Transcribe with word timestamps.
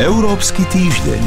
Európsky 0.00 0.64
týždeň. 0.72 1.20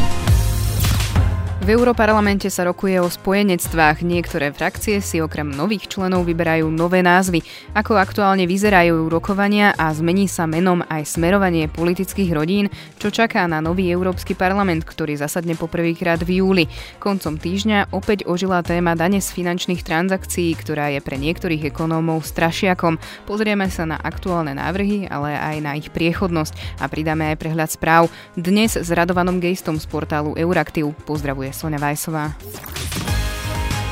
V 1.70 1.78
Európarlamente 1.78 2.50
sa 2.50 2.66
rokuje 2.66 2.98
o 2.98 3.06
spojenectvách. 3.06 4.02
Niektoré 4.02 4.50
frakcie 4.50 5.06
si 5.06 5.22
okrem 5.22 5.54
nových 5.54 5.86
členov 5.86 6.26
vyberajú 6.26 6.66
nové 6.66 7.06
názvy. 7.06 7.46
Ako 7.78 7.94
aktuálne 7.94 8.50
vyzerajú 8.50 9.06
rokovania 9.06 9.78
a 9.78 9.94
zmení 9.94 10.26
sa 10.26 10.50
menom 10.50 10.82
aj 10.90 11.06
smerovanie 11.06 11.70
politických 11.70 12.34
rodín, 12.34 12.74
čo 12.98 13.14
čaká 13.14 13.46
na 13.46 13.62
nový 13.62 13.86
Európsky 13.94 14.34
parlament, 14.34 14.82
ktorý 14.82 15.14
zasadne 15.22 15.54
poprvýkrát 15.54 16.18
v 16.26 16.42
júli. 16.42 16.66
Koncom 16.98 17.38
týždňa 17.38 17.94
opäť 17.94 18.26
ožila 18.26 18.66
téma 18.66 18.98
dane 18.98 19.22
z 19.22 19.30
finančných 19.30 19.86
transakcií, 19.86 20.58
ktorá 20.58 20.90
je 20.98 21.06
pre 21.06 21.22
niektorých 21.22 21.70
ekonómov 21.70 22.26
strašiakom. 22.26 22.98
Pozrieme 23.30 23.70
sa 23.70 23.86
na 23.86 24.02
aktuálne 24.02 24.58
návrhy, 24.58 25.06
ale 25.06 25.38
aj 25.38 25.56
na 25.62 25.78
ich 25.78 25.94
priechodnosť 25.94 26.82
a 26.82 26.90
pridáme 26.90 27.30
aj 27.30 27.38
prehľad 27.38 27.70
správ. 27.70 28.10
Dnes 28.34 28.74
s 28.74 28.90
Radovanom 28.90 29.38
Gejstom 29.38 29.78
z 29.78 29.86
portálu 29.86 30.34
Euraktiv. 30.34 30.98
Pozdravuje 31.06 31.59
Sonia 31.60 31.76
Vajsová. 31.76 32.32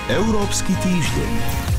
Európsky 0.07 0.71
týždeň. 0.79 1.76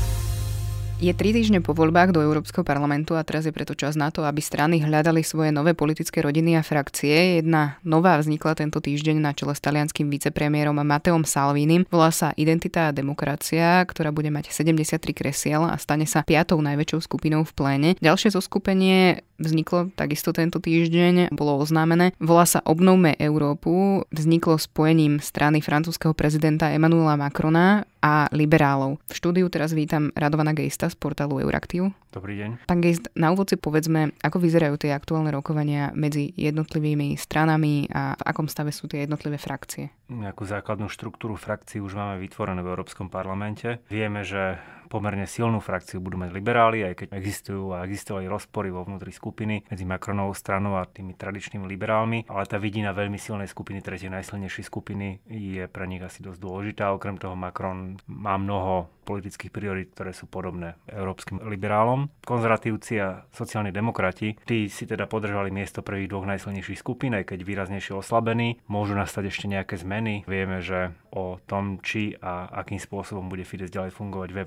Je 0.99 1.15
tri 1.15 1.31
týždne 1.31 1.63
po 1.63 1.71
voľbách 1.71 2.11
do 2.11 2.19
Európskeho 2.19 2.67
parlamentu 2.67 3.15
a 3.15 3.23
teraz 3.23 3.47
je 3.47 3.55
preto 3.55 3.71
čas 3.71 3.95
na 3.95 4.11
to, 4.11 4.27
aby 4.27 4.43
strany 4.43 4.83
hľadali 4.83 5.23
svoje 5.23 5.47
nové 5.47 5.71
politické 5.71 6.19
rodiny 6.19 6.59
a 6.59 6.61
frakcie. 6.61 7.39
Jedna 7.39 7.79
nová 7.87 8.19
vznikla 8.19 8.59
tento 8.59 8.83
týždeň 8.83 9.15
na 9.15 9.31
čele 9.31 9.55
s 9.55 9.63
talianským 9.63 10.11
vicepremiérom 10.11 10.75
Mateom 10.75 11.23
Salvinim. 11.23 11.87
Volá 11.87 12.11
sa 12.11 12.35
Identita 12.35 12.91
a 12.91 12.95
demokracia, 12.95 13.79
ktorá 13.87 14.11
bude 14.11 14.27
mať 14.27 14.51
73 14.51 14.99
kresiel 15.15 15.63
a 15.63 15.79
stane 15.79 16.03
sa 16.03 16.27
piatou 16.27 16.59
najväčšou 16.59 17.07
skupinou 17.07 17.47
v 17.47 17.55
pléne. 17.55 17.89
Ďalšie 18.03 18.35
zoskupenie 18.35 19.23
vzniklo 19.39 19.95
takisto 19.95 20.35
tento 20.35 20.59
týždeň, 20.59 21.31
bolo 21.31 21.63
oznámené. 21.63 22.11
Volá 22.19 22.43
sa 22.43 22.59
Obnovme 22.67 23.15
Európu. 23.15 24.03
Vzniklo 24.11 24.59
spojením 24.59 25.23
strany 25.23 25.63
francúzského 25.63 26.11
prezidenta 26.11 26.75
Emmanuela 26.75 27.15
Macrona 27.15 27.87
a 28.03 28.27
liberálov. 28.35 28.99
V 29.07 29.13
štúdiu 29.15 29.47
teraz 29.47 29.71
vítam 29.71 30.11
Radovana 30.15 30.51
Gejsta 30.51 30.88
z 30.89 30.97
portálu 30.97 31.39
Euraktiv. 31.39 31.93
Dobrý 32.09 32.41
deň. 32.41 32.65
Pán 32.65 32.81
Gejst, 32.81 33.13
na 33.13 33.29
úvod 33.29 33.53
si 33.53 33.57
povedzme, 33.57 34.17
ako 34.25 34.41
vyzerajú 34.41 34.81
tie 34.81 34.97
aktuálne 34.97 35.29
rokovania 35.29 35.93
medzi 35.93 36.33
jednotlivými 36.33 37.13
stranami 37.13 37.85
a 37.93 38.17
v 38.17 38.23
akom 38.25 38.49
stave 38.49 38.73
sú 38.73 38.89
tie 38.89 39.05
jednotlivé 39.05 39.37
frakcie? 39.37 39.93
Nejakú 40.09 40.41
základnú 40.49 40.89
štruktúru 40.89 41.37
frakcií 41.37 41.77
už 41.77 41.93
máme 41.93 42.17
vytvorenú 42.17 42.65
v 42.65 42.71
Európskom 42.73 43.13
parlamente. 43.13 43.77
Vieme, 43.93 44.25
že 44.25 44.57
pomerne 44.89 45.29
silnú 45.29 45.61
frakciu 45.61 46.01
budú 46.01 46.17
mať 46.17 46.33
liberáli, 46.33 46.81
aj 46.81 47.05
keď 47.05 47.07
existujú 47.13 47.77
a 47.77 47.85
existovali 47.85 48.25
rozpory 48.25 48.73
vo 48.73 48.81
vnútri 48.81 49.13
skupiny 49.13 49.69
medzi 49.69 49.85
Macronovou 49.85 50.33
stranou 50.33 50.81
a 50.81 50.89
tými 50.89 51.13
tradičnými 51.13 51.69
liberálmi, 51.69 52.25
ale 52.25 52.49
tá 52.49 52.57
vidina 52.57 52.89
veľmi 52.89 53.21
silnej 53.21 53.45
skupiny, 53.45 53.85
tretej 53.85 54.09
najsilnejšej 54.09 54.65
skupiny 54.65 55.21
je 55.29 55.69
pre 55.69 55.85
nich 55.85 56.01
asi 56.01 56.25
dosť 56.25 56.39
dôležitá. 56.41 56.89
Okrem 56.89 57.21
toho 57.21 57.37
Macron 57.37 58.01
má 58.09 58.35
mnoho 58.35 58.89
politických 59.05 59.49
priorít, 59.49 59.89
ktoré 59.97 60.13
sú 60.13 60.29
podobné 60.29 60.77
európskym 60.85 61.41
liberálom. 61.49 62.13
Konzervatívci 62.21 63.01
a 63.01 63.25
sociálni 63.33 63.73
demokrati, 63.73 64.37
tí 64.45 64.69
si 64.69 64.85
teda 64.85 65.09
podržali 65.09 65.49
miesto 65.49 65.81
prvých 65.81 66.13
dvoch 66.13 66.29
najsilnejších 66.29 66.77
skupín, 66.77 67.17
aj 67.17 67.33
keď 67.33 67.41
výraznejšie 67.41 67.97
oslabení. 67.97 68.61
Môžu 68.69 68.93
nastať 68.93 69.33
ešte 69.33 69.49
nejaké 69.49 69.81
zmeny. 69.81 70.21
Vieme, 70.29 70.61
že 70.61 70.93
o 71.09 71.41
tom, 71.41 71.81
či 71.81 72.13
a 72.21 72.53
akým 72.61 72.77
spôsobom 72.77 73.25
bude 73.33 73.41
Fides 73.41 73.73
ďalej 73.73 73.97
fungovať 73.97 74.29
v 74.29 74.39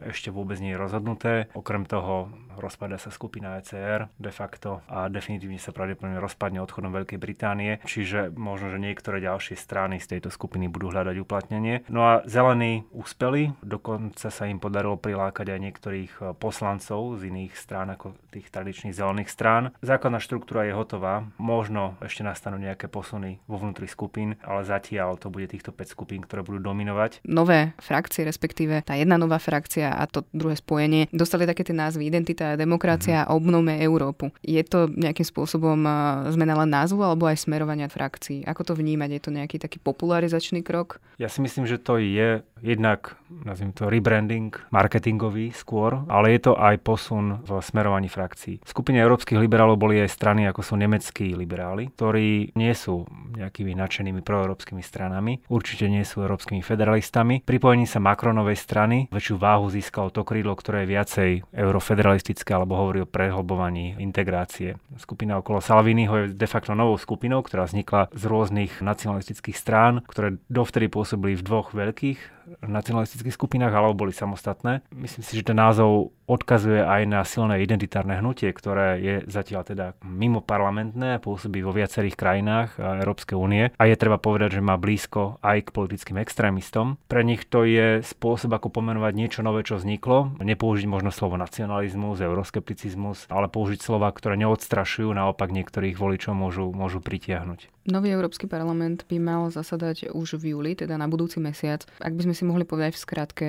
Ešte 0.00 0.32
vôbec 0.32 0.56
nie 0.62 0.72
je 0.72 0.80
rozhodnuté. 0.80 1.32
Okrem 1.52 1.84
toho 1.84 2.32
rozpada 2.56 2.96
sa 2.98 3.10
skupina 3.10 3.58
ECR 3.58 4.08
de 4.14 4.30
facto 4.30 4.82
a 4.86 5.10
definitívne 5.10 5.58
sa 5.58 5.74
pravdepodobne 5.74 6.22
rozpadne 6.22 6.62
odchodom 6.62 6.94
Veľkej 6.94 7.18
Británie, 7.18 7.82
čiže 7.82 8.30
možno, 8.34 8.70
že 8.70 8.78
niektoré 8.78 9.18
ďalšie 9.22 9.58
strany 9.58 9.98
z 9.98 10.16
tejto 10.16 10.30
skupiny 10.30 10.70
budú 10.70 10.94
hľadať 10.94 11.16
uplatnenie. 11.18 11.82
No 11.90 12.06
a 12.06 12.12
zelení 12.26 12.86
úspeli, 12.94 13.54
dokonca 13.60 14.30
sa 14.30 14.44
im 14.46 14.62
podarilo 14.62 14.94
prilákať 14.94 15.50
aj 15.50 15.60
niektorých 15.60 16.12
e, 16.20 16.22
poslancov 16.38 17.18
z 17.18 17.30
iných 17.30 17.52
strán 17.58 17.90
ako 17.90 18.14
tých 18.30 18.46
tradičných 18.50 18.94
zelených 18.94 19.30
strán. 19.30 19.74
Základná 19.82 20.22
štruktúra 20.22 20.66
je 20.66 20.76
hotová, 20.76 21.26
možno 21.36 21.98
ešte 21.98 22.22
nastanú 22.22 22.58
nejaké 22.62 22.86
posuny 22.86 23.42
vo 23.50 23.58
vnútri 23.58 23.90
skupín, 23.90 24.38
ale 24.46 24.62
zatiaľ 24.62 25.18
to 25.18 25.30
bude 25.30 25.50
týchto 25.50 25.74
5 25.74 25.94
skupín, 25.94 26.22
ktoré 26.22 26.46
budú 26.46 26.62
dominovať. 26.62 27.26
Nové 27.26 27.74
frakcie, 27.82 28.22
respektíve 28.22 28.86
tá 28.86 28.94
jedna 28.94 29.18
nová 29.18 29.42
frakcia 29.42 29.73
a 29.82 30.06
to 30.06 30.22
druhé 30.30 30.54
spojenie, 30.54 31.10
dostali 31.10 31.50
také 31.50 31.66
tie 31.66 31.74
názvy 31.74 32.06
Identita 32.06 32.44
tá 32.44 32.60
demokracia 32.60 33.24
a 33.24 33.32
obnovme 33.32 33.80
Európu. 33.80 34.28
Je 34.44 34.60
to 34.60 34.92
nejakým 34.92 35.24
spôsobom 35.24 35.80
zmena 36.28 36.60
len 36.60 36.68
názvu 36.68 37.00
alebo 37.00 37.24
aj 37.24 37.48
smerovania 37.48 37.88
frakcií? 37.88 38.44
Ako 38.44 38.68
to 38.68 38.72
vnímať? 38.76 39.10
Je 39.16 39.22
to 39.24 39.30
nejaký 39.32 39.56
taký 39.56 39.80
popularizačný 39.80 40.60
krok? 40.60 41.00
Ja 41.16 41.32
si 41.32 41.40
myslím, 41.40 41.64
že 41.64 41.80
to 41.80 41.96
je 41.96 42.44
jednak, 42.60 43.16
nazvím 43.30 43.72
to 43.72 43.88
rebranding, 43.88 44.52
marketingový 44.68 45.56
skôr, 45.56 46.04
ale 46.10 46.36
je 46.36 46.50
to 46.50 46.52
aj 46.58 46.76
posun 46.84 47.40
v 47.46 47.60
smerovaní 47.64 48.12
frakcií. 48.12 48.60
V 48.60 48.68
skupine 48.68 49.00
európskych 49.00 49.38
liberálov 49.38 49.80
boli 49.80 50.02
aj 50.02 50.10
strany, 50.12 50.44
ako 50.44 50.60
sú 50.60 50.74
nemeckí 50.76 51.32
liberáli, 51.32 51.88
ktorí 51.94 52.56
nie 52.58 52.74
sú 52.74 53.06
nejakými 53.36 53.78
nadšenými 53.78 54.20
proeurópskymi 54.20 54.82
stranami, 54.82 55.40
určite 55.48 55.86
nie 55.88 56.02
sú 56.02 56.24
európskymi 56.24 56.60
federalistami. 56.60 57.46
Pripojení 57.46 57.86
sa 57.86 58.02
Macronovej 58.02 58.58
strany 58.58 59.06
väčšiu 59.12 59.36
váhu 59.38 59.63
získalo 59.68 60.08
to 60.10 60.24
krídlo, 60.26 60.56
ktoré 60.56 60.84
je 60.84 60.92
viacej 60.92 61.30
eurofederalistické 61.52 62.50
alebo 62.52 62.76
hovorí 62.80 63.04
o 63.04 63.10
prehlbovaní 63.10 63.96
integrácie. 64.00 64.80
Skupina 64.96 65.38
okolo 65.38 65.60
Salviniho 65.62 66.14
je 66.24 66.34
de 66.34 66.48
facto 66.48 66.72
novou 66.72 66.96
skupinou, 66.96 67.44
ktorá 67.44 67.68
vznikla 67.68 68.10
z 68.12 68.22
rôznych 68.26 68.80
nacionalistických 68.80 69.56
strán, 69.56 70.02
ktoré 70.08 70.40
dovtedy 70.48 70.88
pôsobili 70.88 71.38
v 71.38 71.46
dvoch 71.46 71.76
veľkých 71.76 72.34
nacionalistických 72.60 73.32
skupinách 73.32 73.72
alebo 73.72 74.04
boli 74.04 74.12
samostatné. 74.12 74.84
Myslím 74.92 75.24
si, 75.24 75.40
že 75.40 75.48
ten 75.48 75.56
názov 75.56 76.12
odkazuje 76.28 76.80
aj 76.80 77.02
na 77.08 77.20
silné 77.24 77.60
identitárne 77.60 78.16
hnutie, 78.20 78.48
ktoré 78.52 79.00
je 79.00 79.14
zatiaľ 79.28 79.64
teda 79.64 79.86
mimo 80.04 80.40
parlamentné, 80.40 81.20
pôsobí 81.20 81.60
vo 81.60 81.72
viacerých 81.72 82.16
krajinách 82.16 82.80
Európskej 82.80 83.36
únie 83.36 83.72
a 83.76 83.82
je 83.84 83.96
treba 83.96 84.16
povedať, 84.16 84.60
že 84.60 84.64
má 84.64 84.80
blízko 84.80 85.40
aj 85.44 85.68
k 85.68 85.74
politickým 85.76 86.16
extrémistom. 86.20 86.96
Pre 87.08 87.20
nich 87.24 87.44
to 87.48 87.68
je 87.68 88.00
spôsob, 88.00 88.56
ako 88.56 88.72
pomenovať 88.72 89.12
niečo 89.12 89.40
nové, 89.44 89.60
čo 89.60 89.76
vzniklo, 89.76 90.40
nepoužiť 90.40 90.88
možno 90.88 91.12
slovo 91.12 91.36
nacionalizmus, 91.36 92.24
euroskepticizmus, 92.24 93.28
ale 93.28 93.52
použiť 93.52 93.84
slova, 93.84 94.08
ktoré 94.08 94.40
neodstrašujú, 94.40 95.12
naopak 95.12 95.52
niektorých 95.52 96.00
voličov 96.00 96.32
môžu, 96.32 96.72
môžu 96.72 97.04
pritiahnuť. 97.04 97.68
Nový 97.84 98.16
Európsky 98.16 98.48
parlament 98.48 99.04
by 99.04 99.20
mal 99.20 99.42
zasadať 99.52 100.08
už 100.16 100.40
v 100.40 100.56
júli, 100.56 100.72
teda 100.72 100.96
na 100.96 101.04
budúci 101.04 101.36
mesiac. 101.36 101.84
Ak 102.00 102.16
by 102.16 102.24
sme 102.24 102.34
si 102.34 102.48
mohli 102.48 102.64
povedať 102.64 102.96
v 102.96 103.04
skratke, 103.04 103.48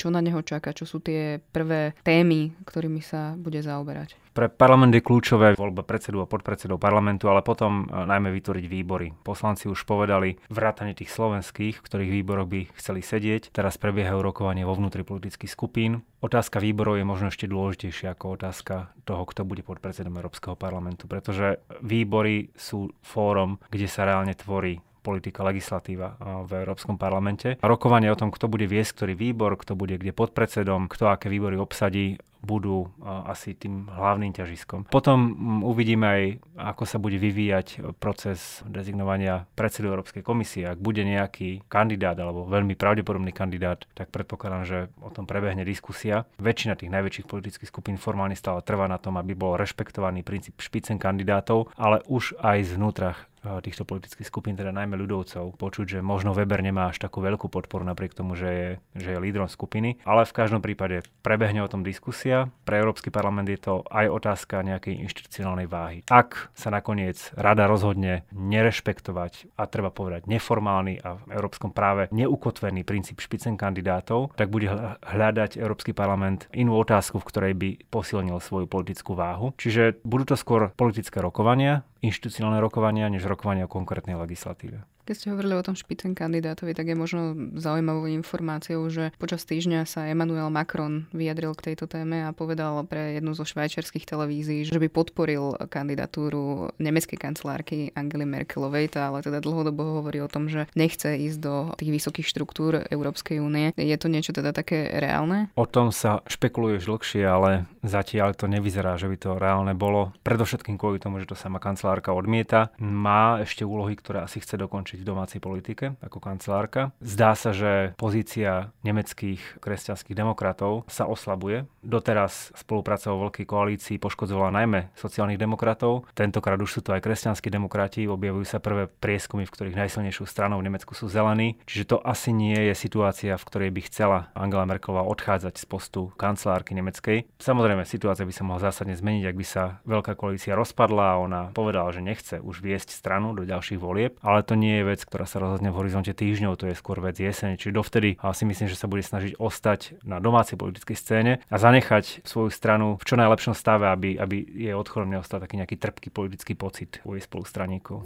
čo 0.00 0.08
na 0.08 0.24
neho 0.24 0.40
čaká, 0.40 0.72
čo 0.72 0.88
sú 0.88 1.04
tie 1.04 1.44
prvé 1.52 1.92
témy, 2.00 2.56
ktorými 2.64 3.04
sa 3.04 3.36
bude 3.36 3.60
zaoberať. 3.60 4.23
Pre 4.34 4.50
parlament 4.50 4.90
je 4.90 4.98
kľúčové 4.98 5.54
voľba 5.54 5.86
predsedu 5.86 6.18
a 6.18 6.26
podpredsedov 6.26 6.82
parlamentu, 6.82 7.30
ale 7.30 7.46
potom 7.46 7.86
e, 7.86 8.02
najmä 8.02 8.34
vytvoriť 8.34 8.66
výbory. 8.66 9.14
Poslanci 9.22 9.70
už 9.70 9.86
povedali 9.86 10.34
vrátane 10.50 10.90
tých 10.90 11.14
slovenských, 11.14 11.78
v 11.78 11.86
ktorých 11.86 12.10
výboroch 12.10 12.50
by 12.50 12.66
chceli 12.74 13.06
sedieť. 13.06 13.54
Teraz 13.54 13.78
prebiehajú 13.78 14.18
rokovanie 14.18 14.66
vo 14.66 14.74
vnútri 14.74 15.06
politických 15.06 15.54
skupín. 15.54 16.02
Otázka 16.18 16.58
výborov 16.58 16.98
je 16.98 17.06
možno 17.06 17.30
ešte 17.30 17.46
dôležitejšia 17.46 18.18
ako 18.18 18.34
otázka 18.34 18.90
toho, 19.06 19.22
kto 19.22 19.46
bude 19.46 19.62
podpredsedom 19.62 20.18
Európskeho 20.18 20.58
parlamentu, 20.58 21.06
pretože 21.06 21.62
výbory 21.78 22.50
sú 22.58 22.90
fórum, 23.06 23.62
kde 23.70 23.86
sa 23.86 24.02
reálne 24.02 24.34
tvorí 24.34 24.82
politika, 25.04 25.46
legislatíva 25.46 26.16
v 26.48 26.64
Európskom 26.64 26.96
parlamente. 26.96 27.60
Rokovanie 27.60 28.08
o 28.08 28.16
tom, 28.16 28.32
kto 28.32 28.48
bude 28.48 28.64
viesť 28.64 28.98
ktorý 28.98 29.14
výbor, 29.14 29.60
kto 29.60 29.76
bude 29.76 30.00
kde 30.00 30.16
podpredsedom, 30.16 30.88
kto 30.88 31.12
aké 31.12 31.28
výbory 31.28 31.60
obsadí, 31.60 32.16
budú 32.44 32.92
asi 33.02 33.56
tým 33.56 33.88
hlavným 33.88 34.36
ťažiskom. 34.36 34.86
Potom 34.92 35.32
uvidíme 35.64 36.06
aj, 36.06 36.22
ako 36.60 36.84
sa 36.84 37.00
bude 37.00 37.16
vyvíjať 37.16 37.96
proces 37.98 38.60
dezignovania 38.68 39.48
predsedu 39.56 39.90
Európskej 39.90 40.20
komisie. 40.20 40.68
Ak 40.68 40.78
bude 40.78 41.02
nejaký 41.02 41.64
kandidát 41.66 42.14
alebo 42.20 42.44
veľmi 42.46 42.76
pravdepodobný 42.76 43.32
kandidát, 43.32 43.88
tak 43.96 44.12
predpokladám, 44.12 44.64
že 44.68 44.78
o 45.00 45.08
tom 45.08 45.24
prebehne 45.24 45.64
diskusia. 45.64 46.28
Väčšina 46.38 46.76
tých 46.76 46.92
najväčších 46.92 47.26
politických 47.26 47.72
skupín 47.72 47.96
formálne 47.96 48.36
stále 48.36 48.60
trvá 48.60 48.84
na 48.86 49.00
tom, 49.00 49.16
aby 49.16 49.32
bol 49.32 49.56
rešpektovaný 49.56 50.20
princíp 50.20 50.60
špicen 50.60 51.00
kandidátov, 51.00 51.72
ale 51.80 52.04
už 52.06 52.36
aj 52.38 52.76
zvnútra 52.76 53.16
týchto 53.62 53.84
politických 53.84 54.26
skupín, 54.28 54.56
teda 54.56 54.72
najmä 54.72 54.96
ľudovcov, 54.96 55.56
počuť, 55.60 55.98
že 55.98 56.00
možno 56.00 56.32
Weber 56.32 56.64
nemá 56.64 56.90
až 56.90 57.00
takú 57.00 57.20
veľkú 57.20 57.52
podporu 57.52 57.84
napriek 57.84 58.16
tomu, 58.16 58.34
že 58.34 58.48
je, 58.48 58.70
že 58.96 59.08
je 59.14 59.22
lídrom 59.22 59.46
skupiny. 59.46 60.00
Ale 60.08 60.24
v 60.24 60.36
každom 60.36 60.64
prípade 60.64 61.04
prebehne 61.20 61.62
o 61.64 61.70
tom 61.70 61.84
diskusia. 61.84 62.48
Pre 62.64 62.76
Európsky 62.76 63.12
parlament 63.12 63.48
je 63.48 63.60
to 63.60 63.84
aj 63.88 64.06
otázka 64.08 64.64
nejakej 64.64 65.00
inštitucionálnej 65.04 65.68
váhy. 65.68 65.98
Ak 66.08 66.50
sa 66.56 66.72
nakoniec 66.72 67.20
rada 67.36 67.68
rozhodne 67.68 68.24
nerešpektovať 68.32 69.56
a 69.60 69.68
treba 69.68 69.92
povedať 69.92 70.26
neformálny 70.26 71.00
a 71.04 71.20
v 71.20 71.36
európskom 71.36 71.70
práve 71.70 72.08
neukotvený 72.10 72.82
princíp 72.82 73.20
špicen 73.20 73.60
kandidátov, 73.60 74.32
tak 74.34 74.48
bude 74.48 74.70
hľadať 75.04 75.60
Európsky 75.60 75.92
parlament 75.92 76.48
inú 76.56 76.76
otázku, 76.80 77.20
v 77.20 77.28
ktorej 77.28 77.54
by 77.54 77.70
posilnil 77.92 78.40
svoju 78.40 78.66
politickú 78.66 79.12
váhu. 79.14 79.52
Čiže 79.60 80.00
budú 80.02 80.34
to 80.34 80.36
skôr 80.38 80.72
politické 80.74 81.20
rokovania, 81.20 81.86
inštitucionálne 82.04 82.60
rokovania, 82.60 83.08
než 83.08 83.24
rokovania 83.24 83.64
o 83.64 83.72
konkrétnej 83.72 84.14
legislatíve. 84.14 84.84
Keď 85.04 85.14
ste 85.20 85.32
hovorili 85.36 85.52
o 85.52 85.60
tom 85.60 85.76
špicen 85.76 86.16
kandidátovi, 86.16 86.72
tak 86.72 86.88
je 86.88 86.96
možno 86.96 87.36
zaujímavou 87.60 88.08
informáciou, 88.08 88.88
že 88.88 89.12
počas 89.20 89.44
týždňa 89.44 89.84
sa 89.84 90.08
Emmanuel 90.08 90.48
Macron 90.48 91.04
vyjadril 91.12 91.52
k 91.52 91.70
tejto 91.72 91.84
téme 91.84 92.24
a 92.24 92.32
povedal 92.32 92.80
pre 92.88 93.20
jednu 93.20 93.36
zo 93.36 93.44
švajčiarských 93.44 94.08
televízií, 94.08 94.64
že 94.64 94.80
by 94.80 94.88
podporil 94.88 95.60
kandidatúru 95.68 96.72
nemeckej 96.80 97.20
kancelárky 97.20 97.92
Angely 97.92 98.24
Merkelovej, 98.24 98.96
tá 98.96 99.12
ale 99.12 99.20
teda 99.20 99.44
dlhodobo 99.44 100.00
hovorí 100.00 100.24
o 100.24 100.32
tom, 100.32 100.48
že 100.48 100.72
nechce 100.72 101.20
ísť 101.20 101.36
do 101.36 101.76
tých 101.76 102.00
vysokých 102.00 102.24
štruktúr 102.24 102.88
Európskej 102.88 103.44
únie. 103.44 103.76
Je 103.76 103.96
to 104.00 104.08
niečo 104.08 104.32
teda 104.32 104.56
také 104.56 104.88
reálne? 104.88 105.52
O 105.52 105.68
tom 105.68 105.92
sa 105.92 106.24
špekuluje 106.24 106.80
už 106.80 106.88
dlhšie, 106.88 107.28
ale 107.28 107.68
zatiaľ 107.84 108.32
to 108.32 108.48
nevyzerá, 108.48 108.96
že 108.96 109.12
by 109.12 109.16
to 109.20 109.36
reálne 109.36 109.76
bolo. 109.76 110.16
Predovšetkým 110.24 110.80
kvôli 110.80 110.96
tomu, 110.96 111.20
že 111.20 111.28
to 111.28 111.36
sama 111.36 111.60
kancelárka 111.60 112.16
odmieta. 112.16 112.72
Má 112.80 113.44
ešte 113.44 113.68
úlohy, 113.68 114.00
ktoré 114.00 114.24
asi 114.24 114.40
chce 114.40 114.56
dokončiť 114.56 114.93
pokračovať 114.94 115.02
v 115.02 115.08
domácej 115.10 115.40
politike 115.42 115.84
ako 115.98 116.18
kancelárka. 116.22 116.94
Zdá 117.02 117.34
sa, 117.34 117.50
že 117.50 117.94
pozícia 117.98 118.70
nemeckých 118.86 119.58
kresťanských 119.58 120.14
demokratov 120.14 120.86
sa 120.86 121.10
oslabuje. 121.10 121.66
Doteraz 121.82 122.54
spolupráca 122.54 123.10
vo 123.10 123.28
veľkej 123.28 123.46
koalícii 123.46 123.96
poškodzovala 123.98 124.54
najmä 124.54 124.94
sociálnych 124.94 125.40
demokratov. 125.40 126.06
Tentokrát 126.14 126.60
už 126.60 126.78
sú 126.78 126.80
to 126.80 126.94
aj 126.94 127.02
kresťanskí 127.02 127.50
demokrati. 127.50 128.06
Objavujú 128.06 128.46
sa 128.46 128.62
prvé 128.62 128.86
prieskumy, 128.86 129.44
v 129.44 129.54
ktorých 129.54 129.78
najsilnejšou 129.78 130.26
stranou 130.28 130.62
v 130.62 130.66
Nemecku 130.70 130.94
sú 130.94 131.10
zelení. 131.10 131.58
Čiže 131.66 131.84
to 131.90 131.96
asi 132.00 132.30
nie 132.30 132.56
je 132.70 132.74
situácia, 132.76 133.34
v 133.34 133.46
ktorej 133.46 133.70
by 133.74 133.80
chcela 133.90 134.18
Angela 134.38 134.68
Merkelová 134.68 135.02
odchádzať 135.04 135.58
z 135.58 135.64
postu 135.66 136.00
kancelárky 136.16 136.76
nemeckej. 136.76 137.26
Samozrejme, 137.40 137.82
situácia 137.84 138.24
by 138.24 138.34
sa 138.34 138.46
mohla 138.46 138.70
zásadne 138.70 138.94
zmeniť, 138.94 139.24
ak 139.26 139.36
by 139.36 139.46
sa 139.46 139.62
veľká 139.84 140.14
koalícia 140.14 140.54
rozpadla 140.54 141.16
a 141.16 141.20
ona 141.20 141.42
povedala, 141.52 141.90
že 141.90 142.04
nechce 142.04 142.38
už 142.40 142.62
viesť 142.62 142.94
stranu 142.94 143.34
do 143.34 143.42
ďalších 143.44 143.80
volieb, 143.80 144.16
ale 144.20 144.44
to 144.44 144.54
nie 144.54 144.80
je 144.80 144.83
vec, 144.84 145.00
ktorá 145.02 145.24
sa 145.24 145.40
rozhodne 145.40 145.72
v 145.72 145.78
horizonte 145.80 146.12
týždňov, 146.12 146.60
to 146.60 146.68
je 146.68 146.76
skôr 146.76 147.00
vec 147.00 147.16
jesene. 147.16 147.56
Čiže 147.56 147.72
dovtedy 147.72 148.20
si 148.20 148.44
myslím, 148.44 148.68
že 148.68 148.78
sa 148.78 148.86
bude 148.86 149.02
snažiť 149.02 149.40
ostať 149.40 150.04
na 150.04 150.20
domácej 150.20 150.60
politickej 150.60 150.96
scéne 150.96 151.32
a 151.48 151.56
zanechať 151.56 152.22
svoju 152.22 152.52
stranu 152.52 153.00
v 153.00 153.04
čo 153.04 153.16
najlepšom 153.16 153.56
stave, 153.56 153.88
aby, 153.88 154.20
aby 154.20 154.36
jej 154.44 154.76
odchodom 154.76 155.08
neostal 155.08 155.40
taký 155.40 155.56
nejaký 155.58 155.80
trpký 155.80 156.08
politický 156.12 156.54
pocit 156.54 157.00
u 157.08 157.16
jej 157.16 157.24
spolustraníkov. 157.24 158.04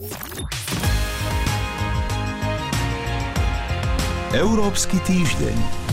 Európsky 4.37 5.01
týždeň. 5.09 5.88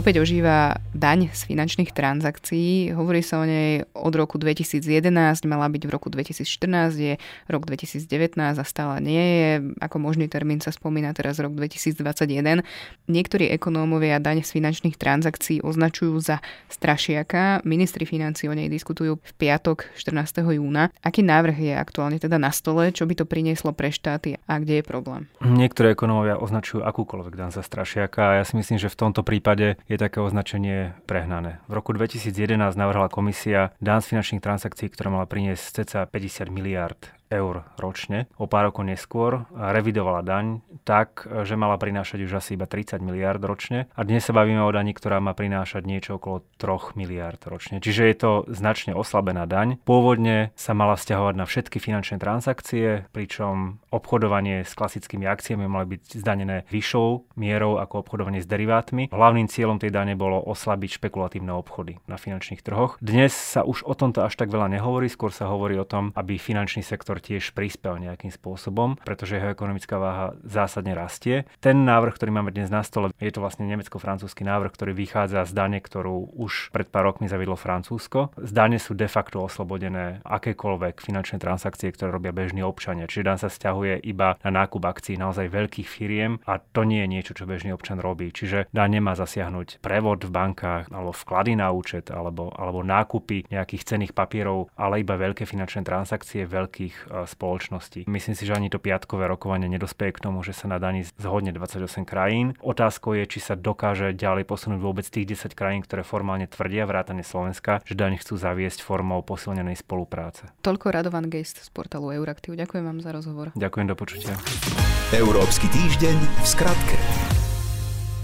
Opäť 0.00 0.16
ožíva 0.24 0.80
daň 0.96 1.28
z 1.28 1.44
finančných 1.44 1.92
transakcií. 1.92 2.88
Hovorí 2.96 3.20
sa 3.20 3.36
o 3.36 3.44
nej 3.44 3.84
od 3.92 4.16
roku 4.16 4.40
2011, 4.40 5.12
mala 5.44 5.68
byť 5.68 5.82
v 5.84 5.90
roku 5.92 6.08
2014, 6.08 6.96
je 6.96 7.14
rok 7.52 7.68
2019 7.68 8.32
a 8.40 8.64
stále 8.64 8.96
nie 9.04 9.20
je. 9.20 9.50
Ako 9.76 10.00
možný 10.00 10.32
termín 10.32 10.64
sa 10.64 10.72
spomína 10.72 11.12
teraz 11.12 11.36
rok 11.36 11.52
2021. 11.52 12.64
Niektorí 13.12 13.52
ekonómovia 13.52 14.16
daň 14.24 14.40
z 14.40 14.56
finančných 14.56 14.96
transakcií 14.96 15.60
označujú 15.60 16.16
za 16.16 16.40
strašiaka. 16.72 17.60
Ministri 17.68 18.08
financí 18.08 18.48
o 18.48 18.56
nej 18.56 18.72
diskutujú 18.72 19.20
v 19.20 19.32
piatok 19.36 19.84
14. 20.00 20.40
júna. 20.56 20.88
Aký 21.04 21.20
návrh 21.20 21.56
je 21.60 21.72
aktuálne 21.76 22.16
teda 22.16 22.40
na 22.40 22.48
stole? 22.56 22.88
Čo 22.88 23.04
by 23.04 23.20
to 23.20 23.28
prinieslo 23.28 23.76
pre 23.76 23.92
štáty 23.92 24.40
a 24.48 24.56
kde 24.64 24.80
je 24.80 24.84
problém? 24.88 25.28
Niektorí 25.44 25.92
ekonómovia 25.92 26.40
označujú 26.40 26.88
akúkoľvek 26.88 27.36
daň 27.36 27.52
za 27.52 27.60
strašiaka 27.60 28.40
ja 28.40 28.48
si 28.48 28.56
myslím, 28.56 28.80
že 28.80 28.88
v 28.88 28.96
tomto 28.96 29.20
prípade 29.20 29.76
je 29.90 29.98
také 29.98 30.22
označenie 30.22 30.94
prehnané. 31.10 31.58
V 31.66 31.74
roku 31.74 31.90
2011 31.90 32.54
navrhla 32.78 33.10
komisia 33.10 33.74
dán 33.82 33.98
z 33.98 34.14
finančných 34.14 34.38
transakcií, 34.38 34.86
ktorá 34.94 35.10
mala 35.10 35.26
priniesť 35.26 35.82
cca 35.82 36.06
50 36.06 36.46
miliard 36.54 37.19
eur 37.30 37.62
ročne. 37.78 38.26
O 38.36 38.50
pár 38.50 38.74
rokov 38.74 38.82
neskôr 38.82 39.46
revidovala 39.54 40.26
daň 40.26 40.66
tak, 40.82 41.24
že 41.46 41.54
mala 41.54 41.78
prinášať 41.78 42.26
už 42.26 42.42
asi 42.42 42.58
iba 42.58 42.66
30 42.66 42.98
miliard 42.98 43.38
ročne. 43.38 43.86
A 43.94 44.02
dnes 44.02 44.26
sa 44.26 44.34
bavíme 44.34 44.60
o 44.66 44.74
dani, 44.74 44.90
ktorá 44.90 45.22
má 45.22 45.30
prinášať 45.32 45.86
niečo 45.86 46.18
okolo 46.18 46.42
3 46.58 46.98
miliard 46.98 47.38
ročne. 47.46 47.78
Čiže 47.78 48.02
je 48.10 48.16
to 48.18 48.30
značne 48.50 48.98
oslabená 48.98 49.46
daň. 49.46 49.78
Pôvodne 49.86 50.50
sa 50.58 50.74
mala 50.74 50.98
stiahovať 50.98 51.34
na 51.38 51.46
všetky 51.46 51.78
finančné 51.78 52.18
transakcie, 52.18 53.06
pričom 53.14 53.78
obchodovanie 53.94 54.66
s 54.66 54.74
klasickými 54.74 55.30
akciami 55.30 55.70
mali 55.70 55.96
byť 55.96 56.02
zdanené 56.18 56.66
vyššou 56.66 57.38
mierou 57.38 57.78
ako 57.78 58.02
obchodovanie 58.02 58.42
s 58.42 58.50
derivátmi. 58.50 59.06
Hlavným 59.14 59.46
cieľom 59.46 59.78
tej 59.78 59.94
dane 59.94 60.18
bolo 60.18 60.42
oslabiť 60.42 60.98
špekulatívne 60.98 61.54
obchody 61.54 62.02
na 62.10 62.18
finančných 62.18 62.66
trhoch. 62.66 62.98
Dnes 62.98 63.30
sa 63.30 63.62
už 63.62 63.86
o 63.86 63.94
tomto 63.94 64.26
až 64.26 64.34
tak 64.34 64.50
veľa 64.50 64.66
nehovorí, 64.66 65.06
skôr 65.06 65.30
sa 65.30 65.46
hovorí 65.46 65.78
o 65.78 65.86
tom, 65.86 66.10
aby 66.18 66.34
finančný 66.34 66.82
sektor 66.82 67.19
tiež 67.20 67.52
prispel 67.52 68.00
nejakým 68.00 68.32
spôsobom, 68.32 68.96
pretože 69.04 69.36
jeho 69.36 69.52
ekonomická 69.52 70.00
váha 70.00 70.26
zásadne 70.42 70.96
rastie. 70.96 71.44
Ten 71.60 71.84
návrh, 71.84 72.16
ktorý 72.16 72.30
máme 72.34 72.50
dnes 72.50 72.72
na 72.72 72.80
stole, 72.80 73.12
je 73.20 73.32
to 73.32 73.44
vlastne 73.44 73.68
nemecko-francúzsky 73.68 74.42
návrh, 74.42 74.72
ktorý 74.72 74.92
vychádza 74.96 75.44
z 75.44 75.52
dane, 75.52 75.78
ktorú 75.78 76.32
už 76.34 76.72
pred 76.72 76.88
pár 76.88 77.12
rokmi 77.12 77.28
zaviedlo 77.28 77.60
Francúzsko. 77.60 78.32
Z 78.40 78.50
dane 78.50 78.80
sú 78.80 78.96
de 78.96 79.06
facto 79.06 79.44
oslobodené 79.44 80.24
akékoľvek 80.24 81.04
finančné 81.04 81.36
transakcie, 81.36 81.92
ktoré 81.92 82.10
robia 82.10 82.32
bežní 82.32 82.64
občania. 82.64 83.04
Čiže 83.04 83.26
dan 83.28 83.38
sa 83.38 83.52
stiahuje 83.52 84.00
iba 84.02 84.40
na 84.40 84.64
nákup 84.64 84.80
akcií 84.80 85.20
naozaj 85.20 85.52
veľkých 85.52 85.88
firiem 85.88 86.40
a 86.48 86.58
to 86.58 86.88
nie 86.88 87.04
je 87.04 87.12
niečo, 87.12 87.32
čo 87.36 87.44
bežný 87.44 87.76
občan 87.76 88.00
robí. 88.00 88.32
Čiže 88.32 88.72
dan 88.72 88.94
nemá 88.94 89.12
zasiahnuť 89.18 89.84
prevod 89.84 90.24
v 90.24 90.32
bankách 90.32 90.88
alebo 90.88 91.12
vklady 91.12 91.58
na 91.58 91.68
účet 91.74 92.08
alebo, 92.08 92.54
alebo 92.54 92.80
nákupy 92.80 93.50
nejakých 93.50 93.84
cených 93.84 94.12
papierov, 94.16 94.70
ale 94.78 95.02
iba 95.02 95.18
veľké 95.18 95.44
finančné 95.44 95.82
transakcie 95.82 96.46
veľkých 96.46 97.09
spoločnosti. 97.26 98.06
Myslím 98.06 98.34
si, 98.38 98.46
že 98.46 98.54
ani 98.54 98.70
to 98.70 98.78
piatkové 98.78 99.26
rokovanie 99.26 99.66
nedospeje 99.66 100.14
k 100.16 100.30
tomu, 100.30 100.40
že 100.46 100.54
sa 100.54 100.70
na 100.70 100.78
daní 100.78 101.04
zhodne 101.18 101.50
28 101.50 102.06
krajín. 102.06 102.54
Otázkou 102.62 103.18
je, 103.18 103.26
či 103.26 103.42
sa 103.42 103.58
dokáže 103.58 104.14
ďalej 104.14 104.46
posunúť 104.46 104.80
vôbec 104.80 105.06
tých 105.06 105.34
10 105.34 105.58
krajín, 105.58 105.82
ktoré 105.82 106.06
formálne 106.06 106.46
tvrdia 106.46 106.86
vrátane 106.86 107.26
Slovenska, 107.26 107.82
že 107.82 107.98
daň 107.98 108.22
chcú 108.22 108.38
zaviesť 108.38 108.80
formou 108.84 109.20
posilnenej 109.26 109.80
spolupráce. 109.80 110.48
Toľko 110.62 110.94
Radovan 110.94 111.26
Geist 111.28 111.60
z 111.60 111.68
portálu 111.74 112.14
Euraktiv. 112.14 112.54
Ďakujem 112.54 112.84
vám 112.86 112.98
za 113.02 113.10
rozhovor. 113.10 113.50
Ďakujem 113.58 113.86
do 113.90 113.96
počutia. 113.98 114.34
Európsky 115.10 115.66
týždeň 115.74 116.16
v 116.16 116.46
skratke. 116.46 117.39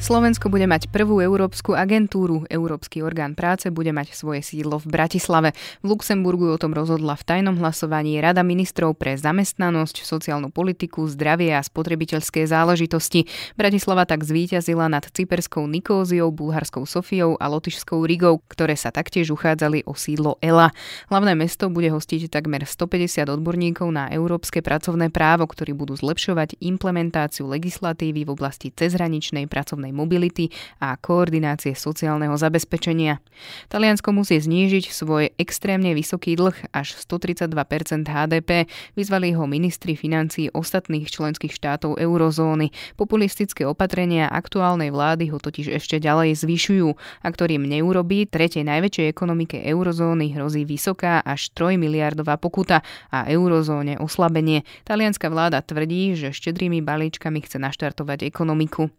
Slovensko 0.06 0.46
bude 0.54 0.70
mať 0.70 0.86
prvú 0.94 1.18
európsku 1.18 1.74
agentúru. 1.74 2.46
Európsky 2.46 3.02
orgán 3.02 3.34
práce 3.34 3.74
bude 3.74 3.90
mať 3.90 4.14
svoje 4.14 4.38
sídlo 4.38 4.78
v 4.78 4.86
Bratislave. 4.86 5.50
V 5.82 5.90
Luxemburgu 5.90 6.46
o 6.46 6.60
tom 6.62 6.78
rozhodla 6.78 7.18
v 7.18 7.26
tajnom 7.26 7.58
hlasovaní 7.58 8.14
Rada 8.22 8.46
ministrov 8.46 8.94
pre 8.94 9.18
zamestnanosť, 9.18 10.06
sociálnu 10.06 10.54
politiku, 10.54 11.10
zdravie 11.10 11.50
a 11.50 11.58
spotrebiteľské 11.58 12.46
záležitosti. 12.46 13.26
Bratislava 13.58 14.06
tak 14.06 14.22
zvíťazila 14.22 14.86
nad 14.86 15.10
cyperskou 15.10 15.66
Nikóziou, 15.66 16.30
bulharskou 16.30 16.86
Sofiou 16.86 17.34
a 17.42 17.50
lotyšskou 17.50 18.06
Rigou, 18.06 18.46
ktoré 18.46 18.78
sa 18.78 18.94
taktiež 18.94 19.34
uchádzali 19.34 19.90
o 19.90 19.98
sídlo 19.98 20.38
ELA. 20.38 20.70
Hlavné 21.10 21.34
mesto 21.34 21.66
bude 21.66 21.90
hostiť 21.90 22.30
takmer 22.30 22.62
150 22.62 23.26
odborníkov 23.26 23.90
na 23.90 24.06
európske 24.14 24.62
pracovné 24.62 25.10
právo, 25.10 25.50
ktorí 25.50 25.74
budú 25.74 25.98
zlepšovať 25.98 26.62
implementáciu 26.62 27.50
legislatívy 27.50 28.22
v 28.22 28.30
oblasti 28.30 28.70
cezhraničnej 28.70 29.50
pracovnej 29.50 29.95
mobility 29.96 30.52
a 30.84 31.00
koordinácie 31.00 31.72
sociálneho 31.72 32.36
zabezpečenia. 32.36 33.24
Taliansko 33.72 34.12
musí 34.12 34.36
znížiť 34.36 34.92
svoj 34.92 35.32
extrémne 35.40 35.96
vysoký 35.96 36.36
dlh 36.36 36.76
až 36.76 37.00
132% 37.00 38.04
HDP, 38.04 38.68
vyzvali 38.92 39.32
ho 39.32 39.48
ministri 39.48 39.96
financí 39.96 40.52
ostatných 40.52 41.08
členských 41.08 41.56
štátov 41.56 41.96
eurozóny. 41.96 42.70
Populistické 43.00 43.64
opatrenia 43.64 44.28
aktuálnej 44.28 44.92
vlády 44.92 45.32
ho 45.32 45.40
totiž 45.40 45.72
ešte 45.72 45.96
ďalej 45.96 46.36
zvyšujú 46.36 46.88
a 47.24 47.28
ktorým 47.32 47.64
neurobí 47.64 48.28
tretej 48.28 48.66
najväčšej 48.66 49.06
ekonomike 49.08 49.56
eurozóny 49.64 50.36
hrozí 50.36 50.68
vysoká 50.68 51.24
až 51.24 51.48
3 51.54 51.80
miliardová 51.80 52.36
pokuta 52.36 52.82
a 53.08 53.24
eurozóne 53.30 53.96
oslabenie. 54.02 54.66
Talianská 54.82 55.30
vláda 55.30 55.62
tvrdí, 55.62 56.18
že 56.18 56.34
štedrými 56.34 56.82
balíčkami 56.82 57.40
chce 57.46 57.62
naštartovať 57.62 58.26
ekonomiku. 58.26 58.90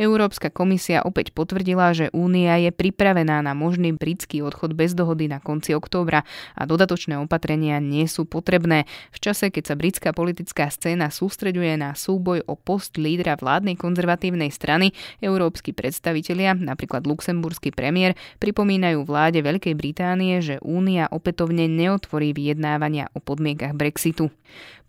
Euró 0.00 0.26
Európska 0.40 0.56
komisia 0.56 1.04
opäť 1.04 1.36
potvrdila, 1.36 1.92
že 1.92 2.08
Únia 2.16 2.56
je 2.56 2.72
pripravená 2.72 3.44
na 3.44 3.52
možný 3.52 3.92
britský 3.92 4.40
odchod 4.40 4.72
bez 4.72 4.96
dohody 4.96 5.28
na 5.28 5.36
konci 5.36 5.76
októbra 5.76 6.24
a 6.56 6.64
dodatočné 6.64 7.20
opatrenia 7.20 7.76
nie 7.76 8.08
sú 8.08 8.24
potrebné. 8.24 8.88
V 9.12 9.20
čase, 9.20 9.52
keď 9.52 9.68
sa 9.68 9.74
britská 9.76 10.16
politická 10.16 10.72
scéna 10.72 11.12
sústreďuje 11.12 11.76
na 11.76 11.92
súboj 11.92 12.40
o 12.48 12.56
post 12.56 12.96
lídra 12.96 13.36
vládnej 13.36 13.76
konzervatívnej 13.76 14.48
strany, 14.48 14.96
európsky 15.20 15.76
predstavitelia, 15.76 16.56
napríklad 16.56 17.04
luxemburský 17.04 17.76
premiér, 17.76 18.16
pripomínajú 18.40 19.04
vláde 19.04 19.44
Veľkej 19.44 19.76
Británie, 19.76 20.40
že 20.40 20.56
Únia 20.64 21.04
opätovne 21.12 21.68
neotvorí 21.68 22.32
vyjednávania 22.32 23.12
o 23.12 23.20
podmienkach 23.20 23.76
Brexitu. 23.76 24.32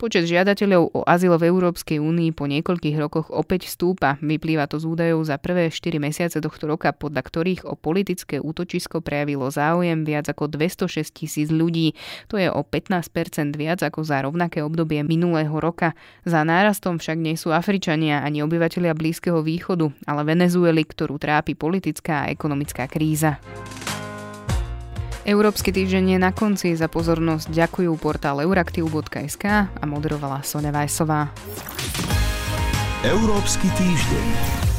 Počet 0.01 0.25
žiadateľov 0.25 0.97
o 0.97 1.01
azyl 1.05 1.37
v 1.37 1.45
Európskej 1.53 2.01
únii 2.01 2.33
po 2.33 2.49
niekoľkých 2.49 2.97
rokoch 2.97 3.29
opäť 3.29 3.69
stúpa. 3.69 4.17
Vyplýva 4.17 4.65
to 4.65 4.81
z 4.81 4.89
údajov 4.89 5.21
za 5.31 5.39
prvé 5.39 5.71
4 5.71 5.95
mesiace 6.03 6.43
tohto 6.43 6.67
roka, 6.67 6.91
podľa 6.91 7.23
ktorých 7.23 7.61
o 7.63 7.79
politické 7.79 8.43
útočisko 8.43 8.99
prejavilo 8.99 9.47
záujem 9.47 10.03
viac 10.03 10.27
ako 10.27 10.51
206 10.51 11.07
tisíc 11.15 11.47
ľudí. 11.47 11.95
To 12.27 12.35
je 12.35 12.51
o 12.51 12.59
15% 12.67 13.55
viac 13.55 13.79
ako 13.79 14.03
za 14.03 14.27
rovnaké 14.27 14.59
obdobie 14.59 14.99
minulého 15.07 15.55
roka. 15.55 15.95
Za 16.27 16.43
nárastom 16.43 16.99
však 16.99 17.15
nie 17.15 17.39
sú 17.39 17.55
Afričania 17.55 18.19
ani 18.19 18.43
obyvateľia 18.43 18.91
Blízkeho 18.91 19.39
východu, 19.39 19.87
ale 20.03 20.27
Venezueli, 20.27 20.83
ktorú 20.83 21.15
trápi 21.15 21.55
politická 21.55 22.27
a 22.27 22.29
ekonomická 22.35 22.91
kríza. 22.91 23.39
Európsky 25.21 25.69
týždeň 25.69 26.17
je 26.17 26.19
na 26.19 26.33
konci. 26.33 26.73
Za 26.73 26.89
pozornosť 26.89 27.53
ďakujú 27.53 27.93
portál 28.01 28.41
euraktiv.sk 28.41 29.45
a 29.69 29.83
moderovala 29.85 30.41
Sonja 30.41 30.73
Vajsová. 30.73 31.29
Európsky 33.05 33.69
týždeň. 33.77 34.70